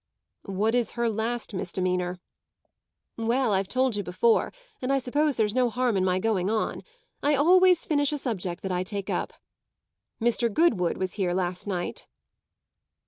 "What 0.49 0.73
is 0.73 0.93
her 0.93 1.07
last 1.07 1.53
misdemeanour?" 1.53 2.17
"Well, 3.17 3.53
I've 3.53 3.67
told 3.67 3.95
you 3.95 4.01
before, 4.01 4.51
and 4.81 4.91
I 4.91 4.97
suppose 4.97 5.35
there's 5.35 5.53
no 5.53 5.69
harm 5.69 5.95
in 5.95 6.03
my 6.03 6.17
going 6.17 6.49
on. 6.49 6.81
I 7.21 7.35
always 7.35 7.85
finish 7.85 8.11
a 8.11 8.17
subject 8.17 8.63
that 8.63 8.71
I 8.71 8.81
take 8.81 9.11
up. 9.11 9.31
Mr. 10.19 10.51
Goodwood 10.51 10.97
was 10.97 11.13
here 11.21 11.35
last 11.35 11.67
night." 11.67 12.07